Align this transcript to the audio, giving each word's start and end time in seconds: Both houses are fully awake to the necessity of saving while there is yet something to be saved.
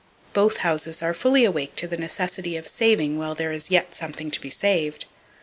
Both 0.33 0.57
houses 0.65 1.03
are 1.03 1.13
fully 1.13 1.45
awake 1.45 1.75
to 1.75 1.87
the 1.87 1.95
necessity 1.95 2.57
of 2.57 2.67
saving 2.67 3.19
while 3.19 3.35
there 3.35 3.51
is 3.51 3.69
yet 3.69 3.93
something 3.93 4.31
to 4.31 4.41
be 4.41 4.49
saved. 4.49 5.05